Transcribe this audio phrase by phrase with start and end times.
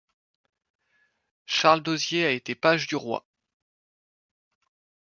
[1.45, 3.23] Charles d'Hozier a été page du roi.